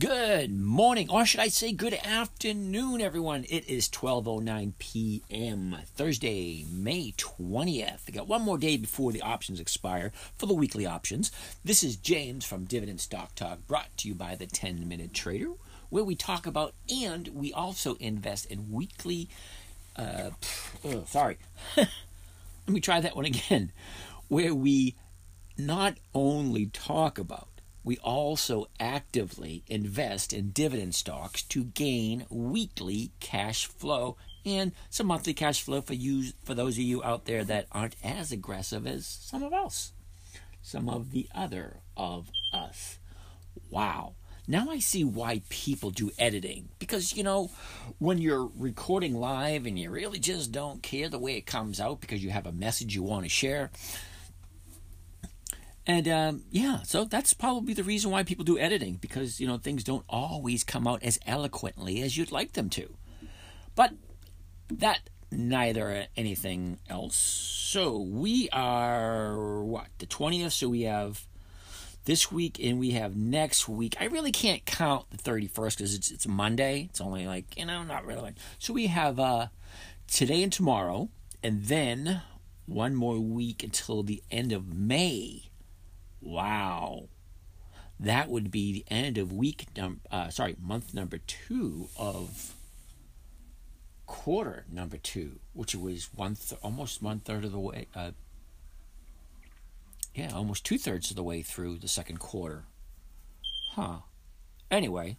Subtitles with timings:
[0.00, 3.44] Good morning, or should I say good afternoon, everyone.
[3.48, 8.00] It is 12.09 p.m., Thursday, May 20th.
[8.08, 11.30] I got one more day before the options expire for the weekly options.
[11.64, 15.52] This is James from Dividend Stock Talk, brought to you by the 10 Minute Trader,
[15.90, 19.28] where we talk about and we also invest in weekly.
[19.94, 20.30] Uh,
[20.84, 21.38] oh, sorry.
[21.76, 21.88] Let
[22.66, 23.70] me try that one again.
[24.26, 24.96] Where we
[25.56, 27.46] not only talk about
[27.84, 35.34] we also actively invest in dividend stocks to gain weekly cash flow and some monthly
[35.34, 39.06] cash flow for you for those of you out there that aren't as aggressive as
[39.06, 39.92] some of us
[40.62, 42.98] some of the other of us
[43.70, 44.14] wow
[44.46, 46.68] now I see why people do editing.
[46.78, 47.50] Because, you know,
[47.98, 52.02] when you're recording live and you really just don't care the way it comes out
[52.02, 53.70] because you have a message you want to share,
[55.86, 59.58] and um, yeah, so that's probably the reason why people do editing because you know
[59.58, 62.94] things don't always come out as eloquently as you'd like them to.
[63.74, 63.92] But
[64.68, 67.16] that neither anything else.
[67.16, 70.54] So we are what the twentieth.
[70.54, 71.26] So we have
[72.04, 73.96] this week and we have next week.
[74.00, 76.88] I really can't count the thirty first because it's it's Monday.
[76.90, 78.32] It's only like you know not really.
[78.58, 79.48] So we have uh,
[80.08, 81.10] today and tomorrow,
[81.42, 82.22] and then
[82.66, 85.50] one more week until the end of May.
[86.24, 87.08] Wow.
[88.00, 92.54] That would be the end of week number, uh, sorry, month number two of
[94.06, 97.86] quarter number two, which was one th- almost one third of the way.
[97.94, 98.12] Uh,
[100.14, 102.64] yeah, almost two thirds of the way through the second quarter.
[103.72, 103.98] Huh.
[104.70, 105.18] Anyway,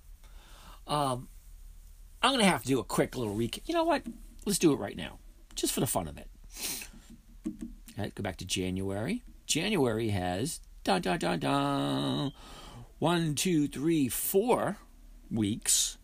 [0.88, 1.30] um,
[2.22, 3.62] I'm gonna have to do a quick little recap.
[3.66, 4.04] You know what?
[4.46, 5.20] Let's do it right now,
[5.56, 6.30] just for the fun of it.
[8.16, 9.24] Go back to January.
[9.46, 12.30] January has da da da da.
[13.00, 14.78] One, two, three, four
[15.32, 15.98] weeks.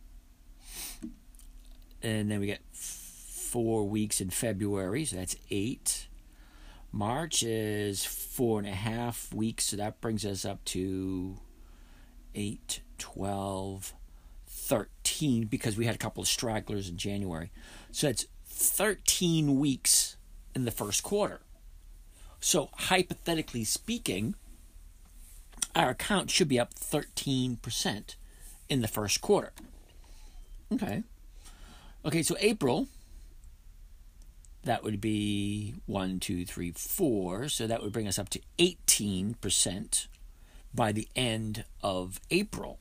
[2.01, 6.07] And then we get four weeks in February, so that's eight.
[6.91, 11.37] March is four and a half weeks, so that brings us up to
[12.33, 13.93] 8, 12,
[14.47, 17.51] 13, because we had a couple of stragglers in January.
[17.91, 20.17] So that's 13 weeks
[20.55, 21.41] in the first quarter.
[22.41, 24.33] So, hypothetically speaking,
[25.75, 28.15] our account should be up 13%
[28.69, 29.51] in the first quarter.
[30.73, 31.03] Okay.
[32.05, 32.87] Okay, so April,
[34.63, 37.47] that would be one, two, three, four.
[37.49, 40.07] So that would bring us up to 18%
[40.73, 42.79] by the end of April.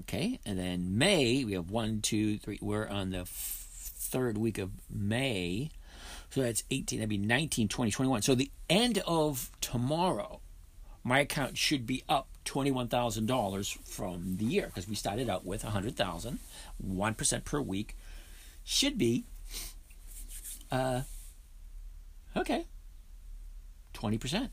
[0.00, 2.58] Okay, and then May, we have one, two, three.
[2.62, 5.70] We're on the f- third week of May.
[6.30, 8.22] So that's 18, that'd be 19, 20, 21.
[8.22, 10.40] So the end of tomorrow,
[11.02, 16.38] my account should be up $21,000 from the year because we started out with 100,000,
[16.86, 17.96] 1% per week.
[18.62, 19.24] Should be,
[20.70, 21.02] uh,
[22.36, 22.66] okay,
[23.94, 24.50] 20%.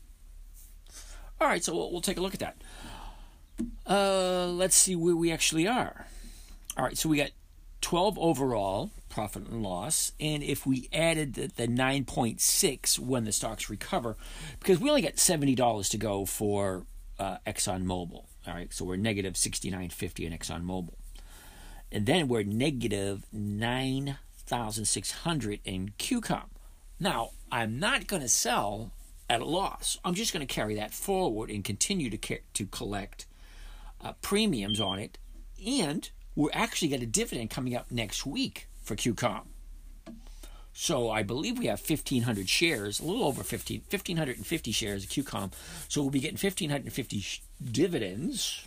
[1.40, 2.56] All right, so we'll, we'll take a look at that.
[3.86, 6.06] Uh, let's see where we actually are.
[6.76, 7.30] All right, so we got
[7.80, 13.70] 12 overall profit and loss and if we added the, the 9.6 when the stocks
[13.70, 14.16] recover
[14.60, 16.84] because we only got $70 to go for
[17.18, 18.72] uh, exxonmobil all right?
[18.72, 20.94] So we're negative 69.50 in exxonmobil
[21.90, 26.44] and then we're negative 9600 in qcom.
[27.00, 28.92] Now i'm not going to sell
[29.30, 29.98] at a loss.
[30.04, 33.26] I'm just going to carry that forward and continue to, ca- to collect
[34.00, 35.18] uh, premiums on it.
[35.64, 36.08] And
[36.38, 39.42] we're actually get a dividend coming up next week for QCOM.
[40.72, 45.52] So I believe we have 1,500 shares, a little over 15, 1,550 shares of QCOM.
[45.88, 48.64] So we'll be getting 1,550 sh- dividends.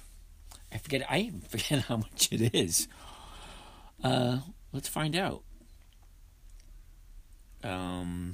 [0.69, 2.89] I forget, I forget how much it is.
[4.03, 4.39] Uh,
[4.74, 5.44] let's find out.
[7.63, 8.33] Um,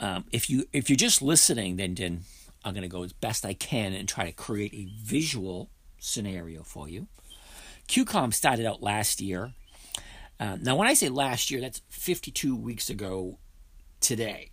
[0.00, 2.20] Um, if you if you're just listening, then then
[2.64, 6.62] I'm going to go as best I can and try to create a visual scenario
[6.62, 7.08] for you.
[7.88, 9.52] QCOM started out last year.
[10.38, 13.38] Uh, now, when I say last year, that's 52 weeks ago
[14.00, 14.50] today.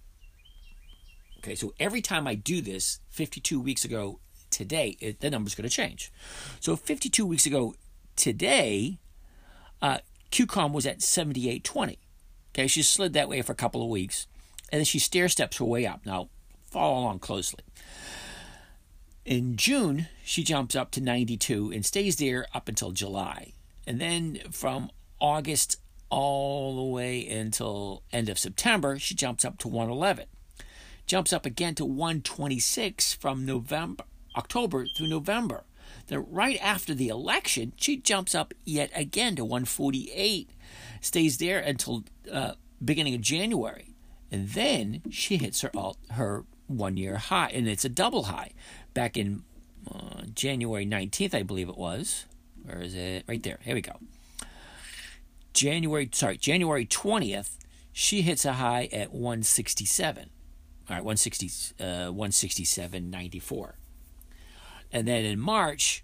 [1.46, 4.20] Okay, so every time I do this, 52 weeks ago
[4.50, 6.12] today, it, the number's going to change.
[6.60, 7.76] So 52 weeks ago
[8.16, 8.98] today,
[9.80, 10.00] uh,
[10.32, 11.98] QCOM was at 78.20.
[12.50, 14.26] Okay, she slid that way for a couple of weeks,
[14.72, 16.04] and then she stair steps her way up.
[16.04, 16.30] Now,
[16.64, 17.64] follow along closely.
[19.24, 23.54] In June, she jumps up to 92 and stays there up until July.
[23.86, 24.90] And then from
[25.20, 30.26] August all the way until end of September, she jumps up to 111.
[31.08, 34.06] Jumps up again to 126 from November,
[34.36, 35.66] October through November.
[36.08, 40.50] Then, right after the election, she jumps up yet again to 148,
[41.02, 42.54] stays there until uh,
[42.84, 43.94] beginning of January,
[44.32, 45.72] and then she hits her
[46.12, 48.52] her one year high, and it's a double high.
[48.94, 49.44] Back in
[49.90, 52.26] uh, January 19th, I believe it was.
[52.64, 53.26] Where is it?
[53.28, 53.60] Right there.
[53.62, 54.00] Here we go.
[55.54, 57.58] January, sorry, January 20th,
[57.94, 60.30] she hits a high at 167.
[60.90, 61.48] All right, 160,
[61.80, 63.74] uh, 167.94.
[64.92, 66.04] And then in March,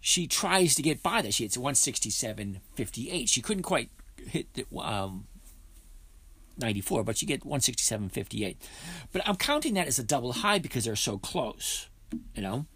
[0.00, 1.34] she tries to get by that.
[1.34, 3.28] She hits 167.58.
[3.28, 5.26] She couldn't quite hit the, um,
[6.58, 8.56] 94, but she get 167.58.
[9.12, 11.88] But I'm counting that as a double high because they're so close,
[12.34, 12.66] you know?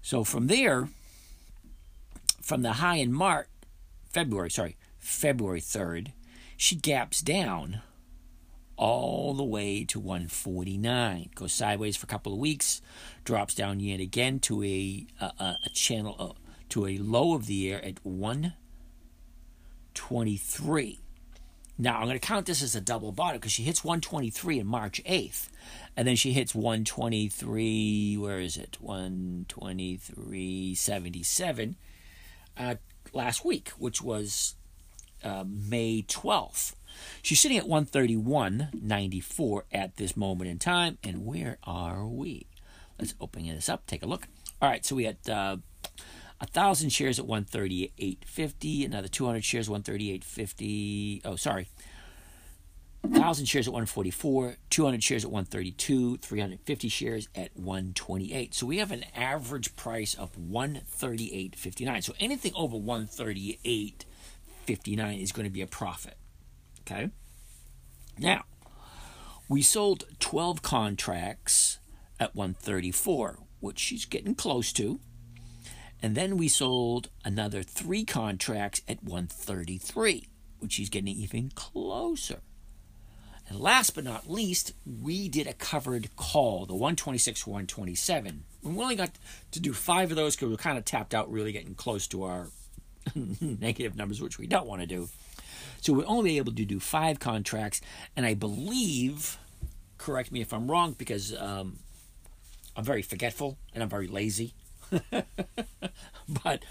[0.00, 0.88] So from there,
[2.40, 3.48] from the high in March,
[4.10, 6.12] February, sorry, February 3rd,
[6.56, 7.82] she gaps down
[8.76, 11.30] all the way to 149.
[11.34, 12.80] Goes sideways for a couple of weeks,
[13.24, 16.32] drops down yet again to a a, a channel uh,
[16.70, 20.98] to a low of the year at 123.
[21.78, 24.66] Now I'm going to count this as a double bottom because she hits 123 in
[24.66, 25.48] March 8th,
[25.96, 28.16] and then she hits 123.
[28.18, 28.78] Where is it?
[28.82, 31.74] 123.77
[32.56, 32.74] uh,
[33.12, 34.54] last week, which was
[35.24, 36.74] uh, May 12th.
[37.22, 40.98] She's sitting at 131.94 at this moment in time.
[41.04, 42.46] And where are we?
[42.98, 44.28] Let's open this up, take a look.
[44.60, 45.56] All right, so we had uh,
[46.40, 51.22] a thousand shares at 138.50, another 200 shares 138.50.
[51.24, 51.68] Oh, sorry.
[53.02, 58.54] 1,000 shares at 144, 200 shares at 132, 350 shares at 128.
[58.54, 62.04] So we have an average price of 138.59.
[62.04, 66.16] So anything over 138.59 is going to be a profit.
[66.92, 67.10] Okay.
[68.18, 68.44] Now,
[69.48, 71.78] we sold 12 contracts
[72.20, 75.00] at 134, which she's getting close to.
[76.02, 82.40] And then we sold another three contracts at 133, which she's getting even closer.
[83.48, 88.44] And last but not least, we did a covered call, the 126 127.
[88.62, 89.10] We only got
[89.52, 92.06] to do five of those because we are kind of tapped out, really getting close
[92.08, 92.48] to our
[93.14, 95.08] negative numbers, which we don't want to do.
[95.82, 97.80] So we're only able to do five contracts,
[98.16, 99.36] and I believe,
[99.98, 101.80] correct me if I'm wrong, because um,
[102.76, 104.54] I'm very forgetful and I'm very lazy.
[106.44, 106.62] but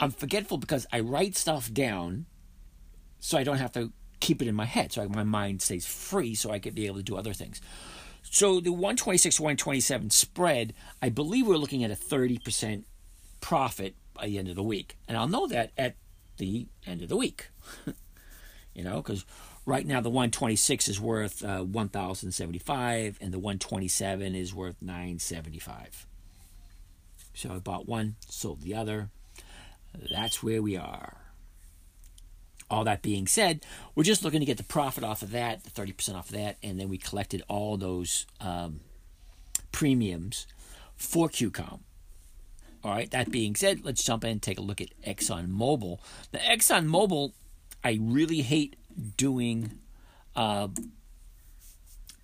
[0.00, 2.26] I'm forgetful because I write stuff down
[3.20, 6.34] so I don't have to keep it in my head so my mind stays free
[6.34, 7.60] so I can be able to do other things.
[8.24, 12.82] So the 126 127 spread, I believe we're looking at a 30%
[13.40, 14.96] profit by the end of the week.
[15.06, 15.94] And I'll know that at
[16.38, 17.50] the end of the week.
[18.76, 19.24] you know, because
[19.64, 26.06] right now the 126 is worth uh, 1075 and the 127 is worth 975
[27.34, 29.10] so i bought one sold the other
[30.08, 31.26] that's where we are
[32.70, 33.64] all that being said,
[33.94, 36.56] we're just looking to get the profit off of that, the 30% off of that,
[36.62, 38.80] and then we collected all those um,
[39.72, 40.46] premiums
[40.96, 41.80] for QCOM.
[42.82, 45.98] All right, that being said, let's jump in and take a look at ExxonMobil.
[46.32, 47.32] The ExxonMobil,
[47.86, 48.74] I really hate
[49.16, 49.78] doing
[50.34, 50.66] uh,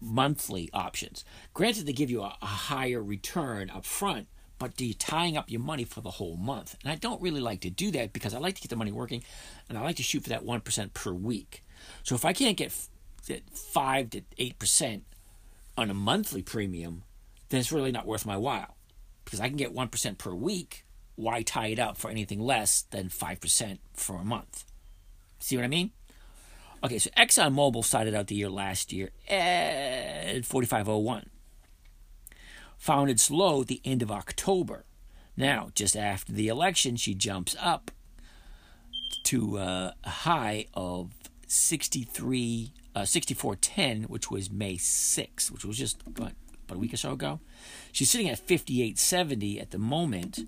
[0.00, 1.24] monthly options.
[1.54, 4.26] Granted, they give you a, a higher return up front,
[4.58, 6.74] but you're tying up your money for the whole month.
[6.82, 8.90] And I don't really like to do that because I like to get the money
[8.90, 9.22] working
[9.68, 11.62] and I like to shoot for that 1% per week.
[12.02, 12.76] So if I can't get
[13.28, 15.02] that 5 to 8%
[15.78, 17.04] on a monthly premium,
[17.50, 18.74] then it's really not worth my while.
[19.24, 23.10] Because I can get 1% per week, why tie it up for anything less than
[23.10, 24.64] 5% for a month?
[25.42, 25.90] See what I mean?
[26.84, 31.26] Okay, so ExxonMobil started out the year last year at 4501
[32.82, 34.84] found its low at the end of October.
[35.36, 37.92] Now, just after the election, she jumps up
[39.22, 41.12] to uh, a high of
[41.46, 46.32] 63, uh, 64.10, which was May 6th, which was just what,
[46.66, 47.38] about a week or so ago.
[47.92, 50.40] She's sitting at 58.70 at the moment.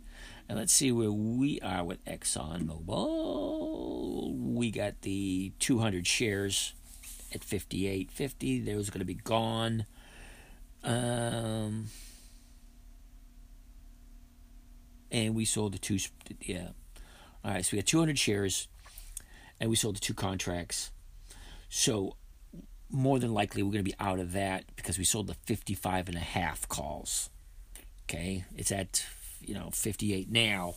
[0.48, 4.54] And let's see where we are with ExxonMobil.
[4.54, 6.74] We got the 200 shares
[7.34, 8.64] at 58.50.
[8.64, 9.86] Those are going to be gone.
[10.82, 11.86] Um,
[15.10, 15.98] and we sold the two.
[16.40, 16.68] Yeah.
[17.44, 18.68] All right, so we got 200 shares,
[19.60, 20.90] and we sold the two contracts.
[21.68, 22.16] So
[22.90, 26.08] more than likely, we're going to be out of that because we sold the 55
[26.08, 27.30] and a half calls.
[28.04, 29.04] Okay, it's at
[29.48, 30.74] you know 58 now.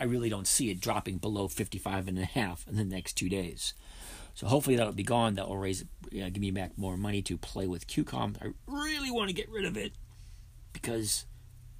[0.00, 3.28] I really don't see it dropping below 55 and a half in the next two
[3.28, 3.74] days.
[4.34, 5.34] So hopefully that'll be gone.
[5.34, 8.36] That will raise, you know, give me back more money to play with QCOM.
[8.40, 9.92] I really want to get rid of it
[10.72, 11.26] because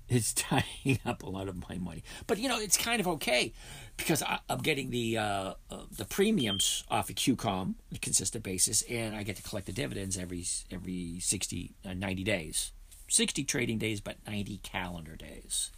[0.09, 2.03] it's tying up a lot of my money.
[2.27, 3.53] But you know, it's kind of okay
[3.97, 8.43] because I, am getting the uh, uh, the premiums off of QCOM on a consistent
[8.43, 12.73] basis, and I get to collect the dividends every every 60, uh, 90 days,
[13.07, 15.71] sixty trading days, but ninety calendar days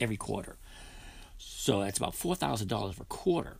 [0.00, 0.56] every quarter.
[1.38, 3.58] So that's about four thousand dollars per quarter.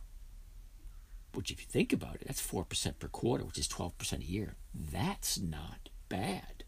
[1.33, 4.23] Which, if you think about it, that's four percent per quarter, which is twelve percent
[4.23, 4.55] a year.
[4.73, 6.63] That's not bad.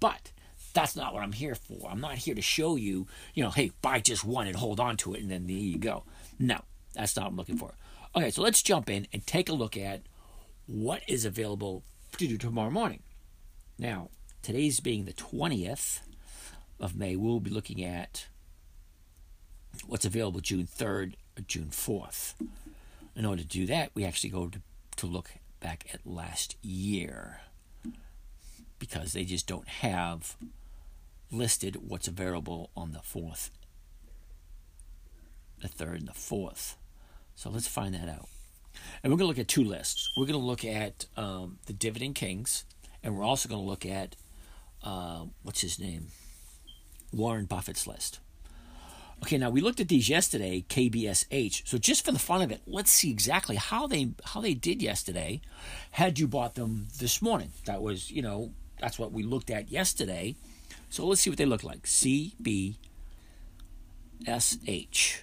[0.00, 0.32] But
[0.74, 1.88] that's not what I'm here for.
[1.88, 4.96] I'm not here to show you, you know, hey, buy just one and hold on
[4.98, 6.04] to it and then there you go.
[6.38, 6.60] No,
[6.94, 7.74] that's not what I'm looking for.
[8.16, 10.02] Okay, so let's jump in and take a look at
[10.66, 11.84] what is available
[12.18, 13.02] to do tomorrow morning.
[13.78, 14.10] Now,
[14.42, 16.00] today's being the 20th
[16.80, 18.26] of May, we'll be looking at
[19.86, 22.34] what's available June 3rd or June 4th.
[23.16, 24.60] In order to do that, we actually go to,
[24.96, 27.40] to look back at last year
[28.78, 30.36] because they just don't have
[31.30, 33.50] listed what's available on the fourth,
[35.60, 36.76] the third, and the fourth.
[37.34, 38.28] So let's find that out.
[39.02, 40.10] And we're going to look at two lists.
[40.16, 42.64] We're going to look at um, the Dividend Kings,
[43.02, 44.16] and we're also going to look at
[44.82, 46.08] uh, what's his name?
[47.12, 48.18] Warren Buffett's list.
[49.22, 51.66] Okay, now we looked at these yesterday, CBSH.
[51.66, 54.82] So just for the fun of it, let's see exactly how they how they did
[54.82, 55.40] yesterday.
[55.92, 57.52] Had you bought them this morning?
[57.64, 60.36] That was, you know, that's what we looked at yesterday.
[60.90, 61.86] So let's see what they look like.
[61.86, 62.76] C B
[64.26, 65.22] S H.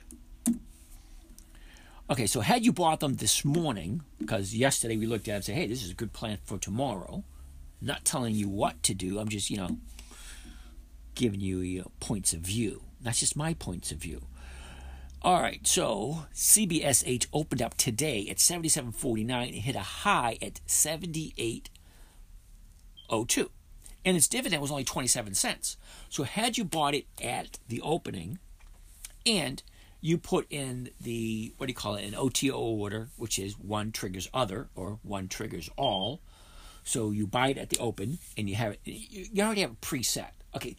[2.09, 5.55] Okay, so had you bought them this morning, because yesterday we looked at and said,
[5.55, 7.23] hey, this is a good plan for tomorrow.
[7.81, 9.19] not telling you what to do.
[9.19, 9.77] I'm just, you know,
[11.15, 12.83] giving you, you know, points of view.
[13.01, 14.21] That's just my points of view.
[15.23, 23.49] All right, so CBSH opened up today at 77.49 and hit a high at 78.02
[24.03, 25.77] and its dividend was only 27 cents.
[26.09, 28.39] So had you bought it at the opening
[29.25, 29.61] and
[29.99, 33.91] you put in the what do you call it an OTO order, which is one
[33.91, 36.21] triggers other or one triggers all.
[36.83, 38.79] So you buy it at the open and you have it.
[38.85, 40.31] You already have it preset.
[40.55, 40.75] Okay,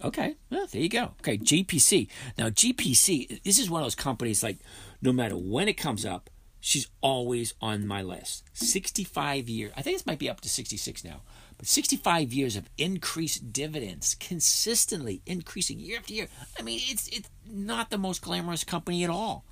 [0.02, 1.12] Okay, well, there you go.
[1.20, 2.08] Okay, GPC.
[2.38, 4.58] Now, GPC, this is one of those companies like
[5.02, 6.30] no matter when it comes up,
[6.60, 8.44] she's always on my list.
[8.52, 9.72] 65 years.
[9.76, 11.22] I think this might be up to 66 now.
[11.58, 16.28] But 65 years of increased dividends, consistently increasing year after year.
[16.58, 19.44] I mean, it's it's not the most glamorous company at all.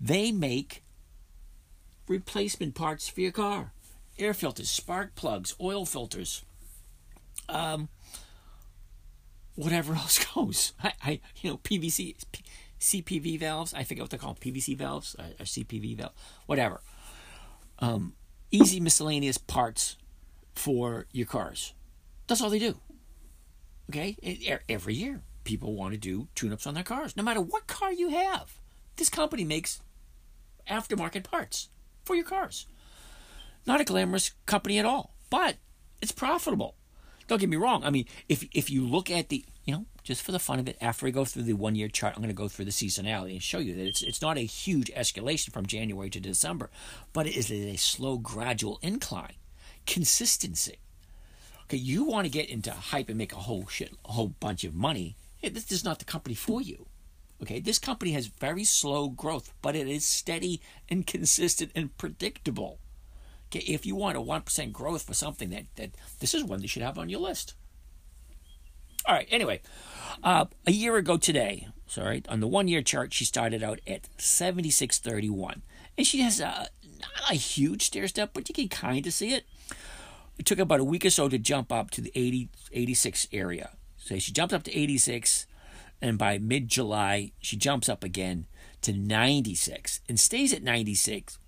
[0.00, 0.82] They make
[2.08, 3.72] replacement parts for your car.
[4.18, 6.42] Air filters, spark plugs, oil filters.
[7.48, 7.88] Um
[9.54, 10.72] whatever else goes.
[10.82, 12.44] I, I you know, PVC, P,
[12.80, 13.74] CPV valves.
[13.74, 14.40] I forget what they're called.
[14.40, 16.12] PVC valves, a, a CPV valve,
[16.46, 16.80] whatever.
[17.78, 18.14] Um,
[18.50, 19.96] easy miscellaneous parts
[20.54, 21.74] for your cars.
[22.26, 22.78] That's all they do.
[23.90, 24.16] Okay,
[24.68, 28.08] every year people want to do tune-ups on their cars, no matter what car you
[28.08, 28.58] have.
[28.96, 29.82] This company makes
[30.68, 31.68] aftermarket parts
[32.04, 32.66] for your cars.
[33.66, 35.56] Not a glamorous company at all, but
[36.00, 36.76] it's profitable.
[37.26, 37.84] Don't get me wrong.
[37.84, 40.68] I mean, if if you look at the, you know, just for the fun of
[40.68, 42.70] it, after I go through the one year chart, I'm going to go through the
[42.70, 46.70] seasonality and show you that it's it's not a huge escalation from January to December,
[47.12, 49.34] but it is a slow, gradual incline.
[49.86, 50.78] Consistency.
[51.64, 54.64] Okay, you want to get into hype and make a whole shit, a whole bunch
[54.64, 55.16] of money.
[55.38, 56.86] Hey, this is not the company for you.
[57.42, 62.78] Okay, this company has very slow growth, but it is steady and consistent and predictable.
[63.54, 66.68] If you want a 1% growth for something, that, that this is one that you
[66.68, 67.54] should have on your list.
[69.06, 69.60] All right, anyway,
[70.22, 74.08] uh, a year ago today, sorry, on the one year chart, she started out at
[74.18, 75.60] 76.31.
[75.96, 76.68] And she has a,
[77.00, 79.44] not a huge stair step, but you can kind of see it.
[80.38, 83.70] It took about a week or so to jump up to the 80, 86 area.
[83.98, 85.46] So she jumped up to 86,
[86.02, 88.46] and by mid July, she jumps up again
[88.82, 91.38] to 96 and stays at 96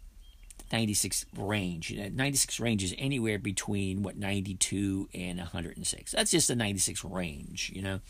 [0.73, 1.95] 96 range.
[1.95, 6.13] 96 range is anywhere between what 92 and 106.
[6.13, 8.01] That's just the 96 range, you know.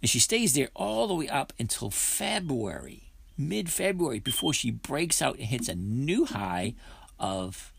[0.00, 5.22] And she stays there all the way up until February, mid February, before she breaks
[5.22, 6.74] out and hits a new high
[7.18, 7.72] of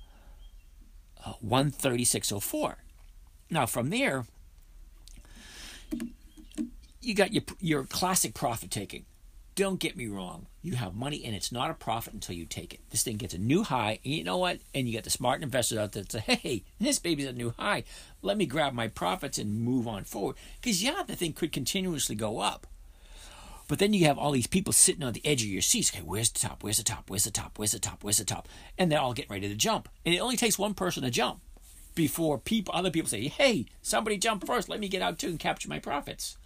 [1.26, 2.76] uh, 136.04.
[3.50, 4.26] Now, from there,
[7.02, 9.06] you got your your classic profit taking.
[9.56, 10.48] Don't get me wrong.
[10.62, 12.82] You have money and it's not a profit until you take it.
[12.90, 14.60] This thing gets a new high, and you know what?
[14.74, 17.54] And you get the smart investors out there that say, hey, this baby's a new
[17.58, 17.86] high.
[18.22, 20.36] Let me grab my profits and move on forward.
[20.62, 22.68] Because, yeah, the thing could continuously go up.
[23.68, 25.92] But then you have all these people sitting on the edge of your seats.
[25.94, 26.62] Okay, where's the top?
[26.62, 27.10] Where's the top?
[27.10, 27.58] Where's the top?
[27.58, 28.04] Where's the top?
[28.04, 28.48] Where's the top?
[28.78, 29.88] And they're all getting ready to jump.
[30.06, 31.40] And it only takes one person to jump
[31.96, 34.68] before people, other people say, hey, somebody jump first.
[34.68, 36.38] Let me get out too and capture my profits.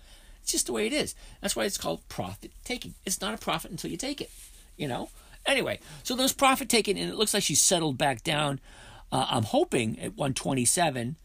[0.41, 1.15] It's just the way it is.
[1.41, 2.95] That's why it's called profit taking.
[3.05, 4.31] It's not a profit until you take it,
[4.77, 5.09] you know?
[5.45, 8.59] Anyway, so there's profit taking, and it looks like she's settled back down.
[9.11, 11.15] Uh, I'm hoping at 127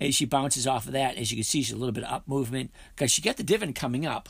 [0.00, 1.16] as she bounces off of that.
[1.16, 3.42] As you can see, she's a little bit of up movement because she got the
[3.42, 4.28] dividend coming up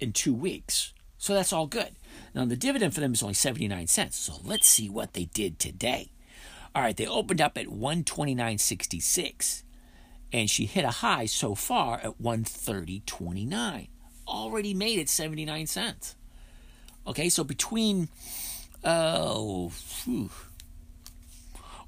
[0.00, 0.92] in two weeks.
[1.18, 1.90] So that's all good.
[2.34, 4.16] Now, the dividend for them is only 79 cents.
[4.16, 6.10] So let's see what they did today.
[6.74, 9.62] All right, they opened up at 129.66
[10.32, 13.88] and she hit a high so far at 130.29
[14.26, 16.16] already made it 79 cents.
[17.06, 18.08] Okay so between
[18.84, 19.70] oh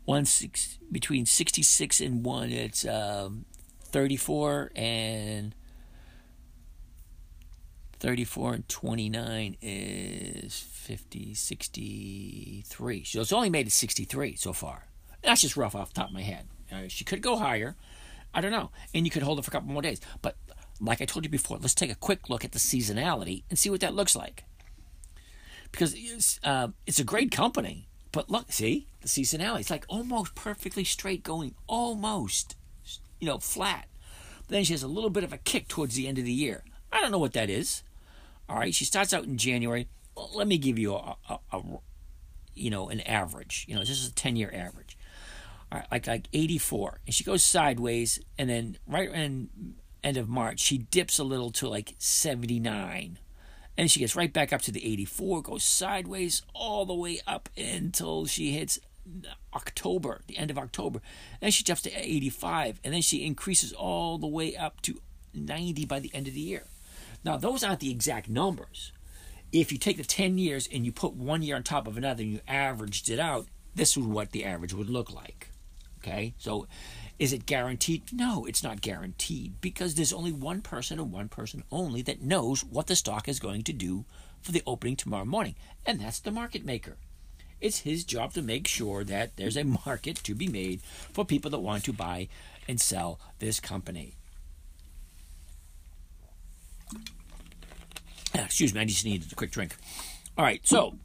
[0.04, 3.46] one six between 66 and 1 it's um,
[3.84, 5.54] 34 and
[8.00, 14.86] 34 and 29 is 50 63 so it's only made it 63 so far.
[15.22, 16.48] That's just rough off the top of my head.
[16.70, 17.76] Uh, she could go higher
[18.34, 18.70] I don't know.
[18.92, 20.00] And you could hold it for a couple more days.
[20.20, 20.36] But
[20.80, 23.70] like I told you before, let's take a quick look at the seasonality and see
[23.70, 24.44] what that looks like.
[25.70, 27.88] Because it's, uh, it's a great company.
[28.12, 29.60] But look, see, the seasonality.
[29.60, 32.56] It's like almost perfectly straight going, almost,
[33.20, 33.88] you know, flat.
[34.46, 36.32] But then she has a little bit of a kick towards the end of the
[36.32, 36.64] year.
[36.92, 37.82] I don't know what that is.
[38.48, 39.88] All right, she starts out in January.
[40.16, 41.62] Well, let me give you a, a, a,
[42.54, 43.64] you know, an average.
[43.68, 44.96] You know, this is a 10 year average
[45.90, 49.48] like like 84 and she goes sideways and then right in
[50.02, 53.18] end of march she dips a little to like 79
[53.76, 57.48] and she gets right back up to the 84 goes sideways all the way up
[57.56, 58.78] until she hits
[59.54, 61.00] october the end of october
[61.40, 65.00] and she jumps to 85 and then she increases all the way up to
[65.34, 66.66] 90 by the end of the year
[67.24, 68.92] Now, those aren't the exact numbers.
[69.50, 72.22] If you take the 10 years and you put one year on top of another
[72.22, 75.48] and you averaged it out, this is what the average would look like.
[76.04, 76.34] Okay?
[76.36, 76.66] So,
[77.18, 78.12] is it guaranteed?
[78.12, 82.62] No, it's not guaranteed because there's only one person and one person only that knows
[82.62, 84.04] what the stock is going to do
[84.42, 85.54] for the opening tomorrow morning,
[85.86, 86.96] and that's the market maker.
[87.60, 91.50] It's his job to make sure that there's a market to be made for people
[91.52, 92.28] that want to buy
[92.68, 94.16] and sell this company.
[98.34, 99.76] Ah, excuse me, I just needed a quick drink.
[100.36, 100.98] All right, so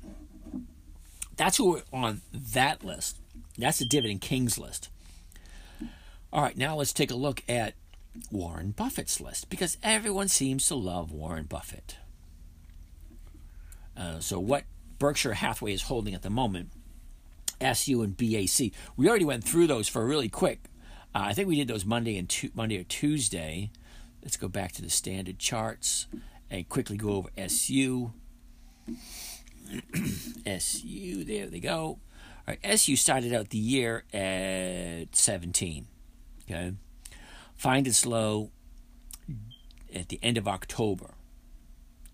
[1.38, 3.18] that's who we're on that list.
[3.60, 4.90] That's the Dividend Kings list.
[6.32, 7.74] All right, now let's take a look at
[8.32, 11.98] Warren Buffett's list because everyone seems to love Warren Buffett.
[13.98, 14.64] Uh, so, what
[14.98, 16.70] Berkshire Hathaway is holding at the moment,
[17.60, 18.72] SU and BAC.
[18.96, 20.64] We already went through those for really quick.
[21.14, 23.72] Uh, I think we did those Monday and tu- Monday or Tuesday.
[24.22, 26.08] Let's go back to the standard charts
[26.50, 28.14] and quickly go over SU.
[30.46, 32.00] SU, there they go.
[32.50, 35.86] Right, SU started out the year at 17.
[36.50, 36.74] Okay,
[37.56, 38.50] find its low
[39.94, 41.14] at the end of October.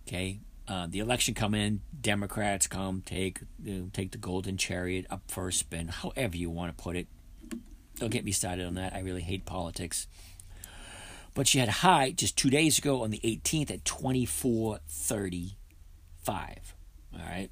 [0.05, 5.05] Okay, uh, the election come in, Democrats come, take you know, take the golden chariot
[5.09, 7.07] up for a spin, however you want to put it.
[7.95, 8.93] Don't get me started on that.
[8.93, 10.05] I really hate politics.
[11.33, 15.53] But she had a high just two days ago on the 18th at 24.35.
[16.27, 17.49] All right,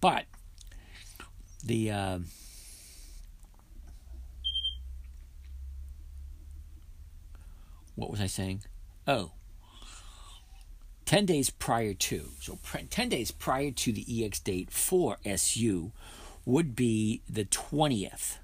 [0.00, 0.24] but
[1.64, 2.18] the uh,
[7.94, 8.62] what was I saying?
[9.06, 9.32] Oh,
[11.06, 15.92] 10 days prior to, so 10 days prior to the EX date for SU
[16.44, 18.38] would be the 20th,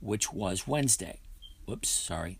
[0.00, 1.18] which was Wednesday.
[1.66, 2.38] Whoops, sorry.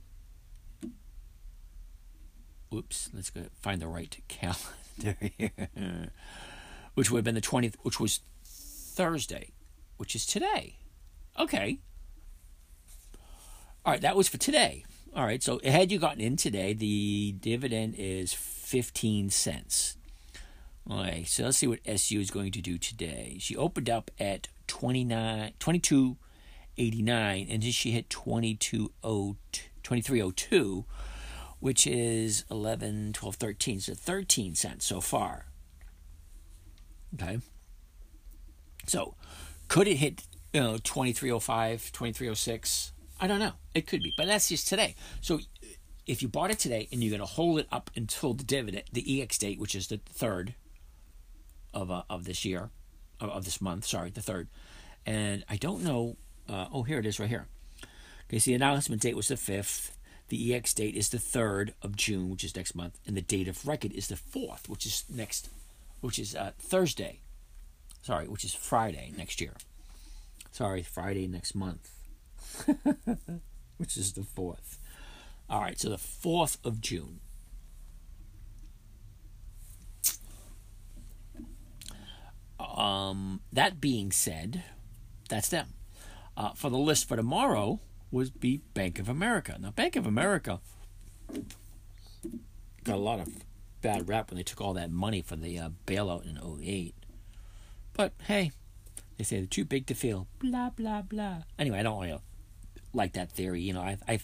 [2.73, 6.11] Oops, let's go find the right calendar here.
[6.95, 9.51] which would have been the 20th, which was Thursday,
[9.99, 10.79] which is today.
[11.39, 11.81] Okay.
[13.85, 14.87] All right, that was for today.
[15.15, 19.97] All right, so had you gotten in today, the dividend is 15 cents.
[20.89, 23.39] All right, so let's see what SU is going to do today.
[23.41, 30.85] She opened up at 29, 22.89, and then she hit 23.02,
[31.61, 33.81] which is 11, 12, 13.
[33.81, 35.47] So 13 cents so far.
[37.15, 37.39] Okay.
[38.87, 39.15] So
[39.69, 42.93] could it hit you know 2305, 2306?
[43.21, 43.53] I don't know.
[43.75, 44.95] It could be, but that's just today.
[45.21, 45.41] So
[46.07, 48.85] if you bought it today and you're going to hold it up until the dividend,
[48.93, 50.55] the EX date, which is the third
[51.75, 52.71] of uh, of this year,
[53.21, 54.49] of, of, this month, sorry, the third,
[55.05, 56.17] and I don't know.
[56.49, 57.47] Uh, oh, here it is, right here.
[58.29, 59.95] Okay, so the announcement date was the fifth.
[60.29, 63.49] The EX date is the third of June, which is next month, and the date
[63.49, 65.51] of record is the fourth, which is next,
[66.01, 67.21] which is uh, Thursday.
[68.03, 69.55] Sorry, which is Friday next year.
[70.51, 71.91] Sorry, Friday next month,
[73.77, 74.79] which is the fourth.
[75.51, 77.21] All right, so the 4th of June.
[82.61, 84.63] Um, that being said,
[85.29, 85.75] that's them.
[86.37, 87.81] Uh, for the list for tomorrow
[88.11, 89.57] would be Bank of America.
[89.59, 90.61] Now, Bank of America
[92.85, 93.29] got a lot of
[93.81, 96.95] bad rap when they took all that money for the uh, bailout in 08.
[97.99, 98.53] But hey,
[99.17, 100.29] they say they're too big to fail.
[100.39, 101.43] Blah, blah, blah.
[101.59, 102.21] Anyway, I don't really
[102.93, 103.61] like that theory.
[103.61, 104.21] You know, I, I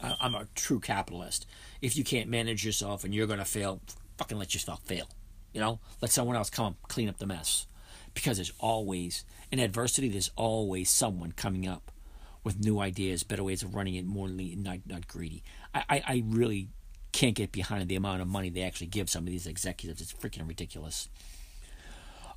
[0.00, 1.46] I'm a true capitalist.
[1.82, 3.82] If you can't manage yourself and you're to fail,
[4.16, 5.08] fucking let yourself fail.
[5.52, 7.66] You know, let someone else come clean up the mess.
[8.14, 11.92] Because there's always, in adversity, there's always someone coming up
[12.44, 15.42] with new ideas, better ways of running it, more lean, not, not greedy.
[15.74, 16.70] I, I, I really
[17.12, 20.00] can't get behind the amount of money they actually give some of these executives.
[20.00, 21.10] It's freaking ridiculous.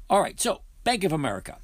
[0.10, 1.58] All right, so Bank of America.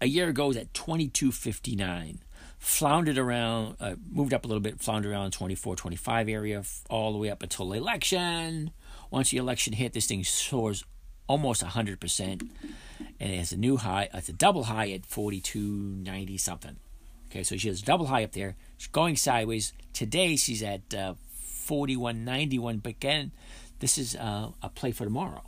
[0.00, 2.20] A year ago was at 2259
[2.58, 7.18] floundered around, uh, moved up a little bit, floundered around 24, 25 area all the
[7.18, 8.70] way up until the election.
[9.10, 10.84] Once the election hit, this thing soars
[11.26, 12.20] almost 100%.
[12.20, 16.76] And it has a new high, it's a double high at 42.90 something.
[17.30, 18.56] Okay, so she has a double high up there.
[18.78, 19.74] She's going sideways.
[19.92, 21.14] Today she's at uh,
[21.66, 23.32] 41.91, but again,
[23.80, 25.42] this is uh, a play for tomorrow.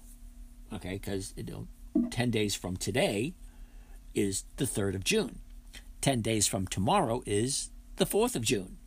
[0.73, 1.69] Okay, because you know,
[2.11, 3.35] 10 days from today
[4.15, 5.41] is the 3rd of June.
[6.01, 8.79] 10 days from tomorrow is the 4th of June.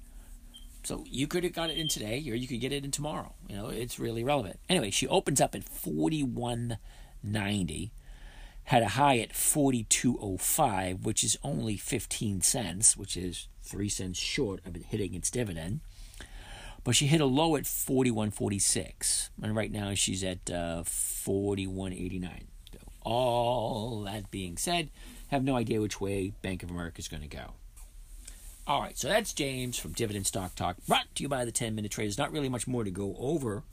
[0.83, 3.33] So you could have got it in today, or you could get it in tomorrow.
[3.47, 4.59] You know, it's really relevant.
[4.67, 7.91] Anyway, she opens up at 41.90,
[8.65, 14.59] had a high at 42.05, which is only 15 cents, which is 3 cents short
[14.65, 15.79] of it hitting its dividend.
[16.83, 22.47] But she hit a low at 41.46, and right now she's at uh, 41.89.
[23.01, 24.89] All that being said,
[25.29, 27.53] have no idea which way Bank of America is going to go.
[28.65, 31.75] All right, so that's James from Dividend Stock Talk, brought to you by the 10
[31.75, 32.17] Minute Traders.
[32.17, 33.63] Not really much more to go over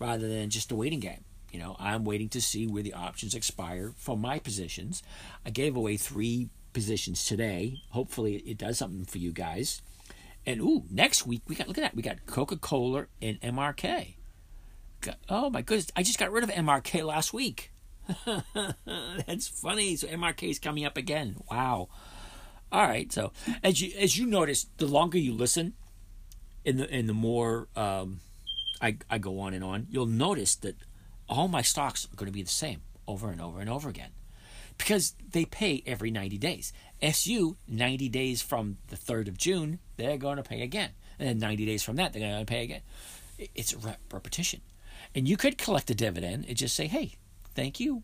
[0.00, 1.24] rather than just a waiting game.
[1.52, 5.04] You know, I'm waiting to see where the options expire for my positions.
[5.46, 7.76] I gave away three positions today.
[7.90, 9.80] Hopefully, it does something for you guys.
[10.46, 11.94] And ooh, next week we got look at that.
[11.94, 14.14] We got Coca Cola and MRK.
[15.00, 17.72] Got, oh my goodness, I just got rid of MRK last week.
[19.26, 19.96] That's funny.
[19.96, 21.36] So MRK is coming up again.
[21.50, 21.88] Wow.
[22.70, 23.10] All right.
[23.12, 25.74] So as you as you notice, the longer you listen,
[26.64, 28.20] in the in the more um,
[28.80, 30.76] I I go on and on, you'll notice that
[31.28, 34.10] all my stocks are going to be the same over and over and over again
[34.78, 36.72] because they pay every 90 days.
[37.04, 40.90] SU, 90 days from the 3rd of June, they're going to pay again.
[41.18, 42.80] And then 90 days from that, they're going to pay again.
[43.54, 43.74] It's
[44.10, 44.62] repetition.
[45.14, 47.16] And you could collect a dividend and just say, hey,
[47.54, 48.02] thank you.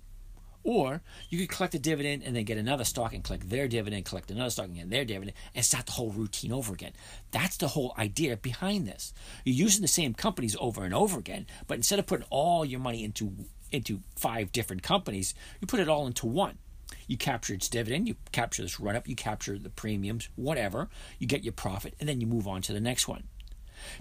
[0.63, 4.05] Or you could collect a dividend and then get another stock and collect their dividend,
[4.05, 6.93] collect another stock and get their dividend, and start the whole routine over again.
[7.31, 9.15] That's the whole idea behind this.
[9.45, 12.81] You're using the same companies over and over again, but instead of putting all your
[12.81, 13.33] money into
[13.73, 16.59] into five different companies, you put it all into one.
[17.07, 21.27] You capture its dividend, you capture this run up, you capture the premiums, whatever, you
[21.27, 23.25] get your profit, and then you move on to the next one.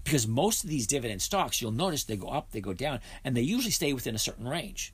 [0.04, 3.36] Because most of these dividend stocks, you'll notice they go up, they go down, and
[3.36, 4.94] they usually stay within a certain range.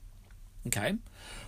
[0.66, 0.94] Okay?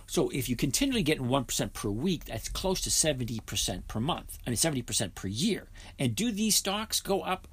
[0.07, 4.37] So if you continually get 1% per week, that's close to 70% per month.
[4.45, 5.67] I mean, 70% per year.
[5.97, 7.47] And do these stocks go up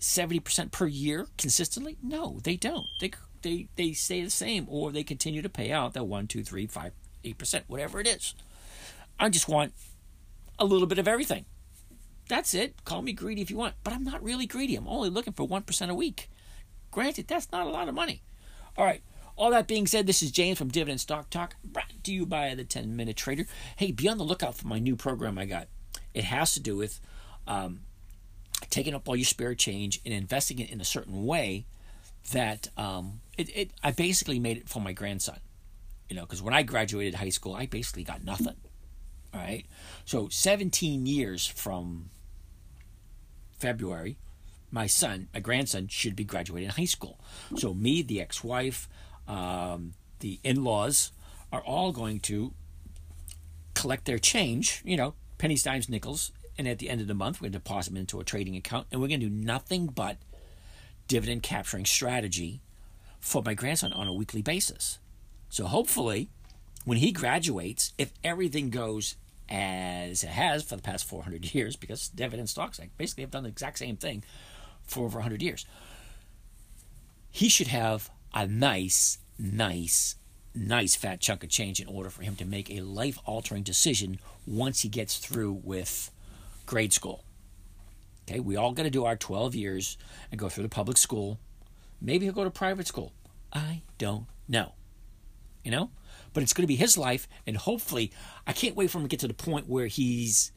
[0.00, 1.96] 70% per year consistently?
[2.02, 2.86] No, they don't.
[3.00, 6.42] They, they, they stay the same or they continue to pay out that 1, 2,
[6.42, 6.92] 3, 5,
[7.24, 8.34] 8%, whatever it is.
[9.18, 9.72] I just want
[10.58, 11.44] a little bit of everything.
[12.28, 12.84] That's it.
[12.84, 14.76] Call me greedy if you want, but I'm not really greedy.
[14.76, 16.30] I'm only looking for 1% a week.
[16.90, 18.22] Granted, that's not a lot of money.
[18.76, 19.02] All right.
[19.36, 22.54] All that being said, this is James from Dividend Stock Talk, brought to you by
[22.54, 23.46] the 10 Minute Trader.
[23.76, 25.68] Hey, be on the lookout for my new program I got.
[26.14, 27.00] It has to do with
[27.46, 27.80] um,
[28.70, 31.64] taking up all your spare change and investing it in a certain way
[32.32, 35.38] that um, it, it, I basically made it for my grandson.
[36.08, 38.56] You know, because when I graduated high school, I basically got nothing.
[39.32, 39.64] All right.
[40.04, 42.10] So 17 years from
[43.58, 44.18] February,
[44.70, 47.18] my son, my grandson, should be graduating high school.
[47.56, 48.88] So me, the ex-wife,
[49.26, 51.12] um, the in-laws
[51.52, 52.52] are all going to
[53.74, 54.82] collect their change.
[54.84, 57.58] You know, pennies, dimes, nickels, and at the end of the month, we're going to
[57.58, 60.18] deposit them into a trading account, and we're going to do nothing but
[61.08, 62.60] dividend capturing strategy
[63.20, 64.98] for my grandson on a weekly basis.
[65.52, 66.30] So hopefully,
[66.86, 69.16] when he graduates, if everything goes
[69.50, 73.50] as it has for the past 400 years, because dividend stocks basically have done the
[73.50, 74.24] exact same thing
[74.82, 75.66] for over 100 years,
[77.30, 80.16] he should have a nice, nice,
[80.54, 84.20] nice fat chunk of change in order for him to make a life altering decision
[84.46, 86.10] once he gets through with
[86.64, 87.24] grade school.
[88.26, 89.98] Okay, we all got to do our 12 years
[90.30, 91.38] and go through the public school.
[92.00, 93.12] Maybe he'll go to private school.
[93.52, 94.72] I don't know
[95.64, 95.90] you know?
[96.32, 98.10] But it's going to be his life, and hopefully,
[98.46, 100.50] I can't wait for him to get to the point where he's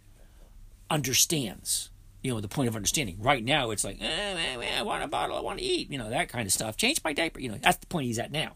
[0.89, 1.89] understands,
[2.21, 3.17] you know, the point of understanding.
[3.19, 6.09] Right now, it's like, eh, I want a bottle, I want to eat, you know,
[6.09, 6.77] that kind of stuff.
[6.77, 8.53] Change my diaper, you know, that's the point he's at now.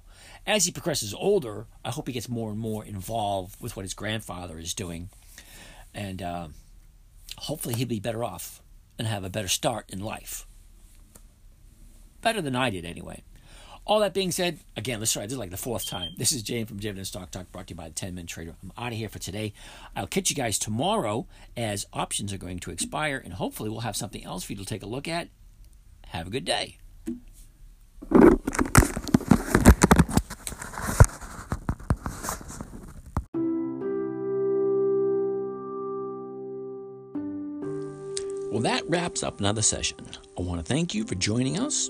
[0.47, 3.93] As he progresses older, I hope he gets more and more involved with what his
[3.93, 5.09] grandfather is doing,
[5.93, 6.47] and uh,
[7.37, 8.61] hopefully, he'll be better off
[8.97, 10.45] and have a better start in life.
[12.21, 13.23] Better than I did, anyway.
[13.89, 16.11] All that being said, again, let's try this is like the fourth time.
[16.15, 18.53] This is James from Dividend Stock Talk brought to you by the 10 Minute Trader.
[18.61, 19.51] I'm out of here for today.
[19.95, 21.25] I'll catch you guys tomorrow
[21.57, 24.65] as options are going to expire, and hopefully we'll have something else for you to
[24.65, 25.29] take a look at.
[26.09, 26.77] Have a good day.
[38.51, 39.97] Well, that wraps up another session.
[40.37, 41.89] I want to thank you for joining us.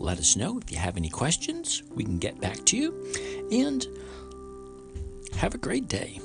[0.00, 0.58] let us know.
[0.58, 3.12] If you have any questions, we can get back to you.
[3.52, 3.86] And
[5.36, 6.18] have a great day.